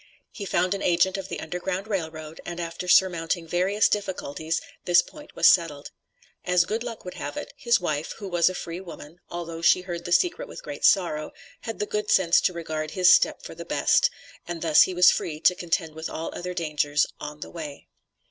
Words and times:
He 0.31 0.45
found 0.45 0.73
an 0.73 0.81
agent 0.81 1.15
of 1.15 1.27
the 1.27 1.39
Underground 1.39 1.87
Rail 1.87 2.09
Road, 2.09 2.41
and 2.43 2.59
after 2.59 2.87
surmounting 2.87 3.45
various 3.47 3.87
difficulties, 3.87 4.59
this 4.85 5.03
point 5.03 5.35
was 5.35 5.47
settled. 5.47 5.91
As 6.43 6.65
good 6.65 6.81
luck 6.81 7.05
would 7.05 7.13
have 7.13 7.37
it, 7.37 7.53
his 7.55 7.79
wife, 7.79 8.13
who 8.13 8.27
was 8.27 8.49
a 8.49 8.55
free 8.55 8.79
woman, 8.81 9.19
although 9.29 9.61
she 9.61 9.81
heard 9.81 10.05
the 10.05 10.11
secret 10.11 10.47
with 10.47 10.63
great 10.63 10.83
sorrow, 10.85 11.33
had 11.59 11.77
the 11.77 11.85
good 11.85 12.09
sense 12.09 12.41
to 12.41 12.51
regard 12.51 12.89
his 12.89 13.13
step 13.13 13.43
for 13.43 13.53
the 13.53 13.63
best, 13.63 14.09
and 14.47 14.63
thus 14.63 14.81
he 14.81 14.93
was 14.95 15.11
free 15.11 15.39
to 15.41 15.53
contend 15.53 15.93
with 15.93 16.09
all 16.09 16.33
other 16.33 16.55
dangers 16.55 17.05
on 17.19 17.41
the 17.41 17.51
way. 17.51 17.87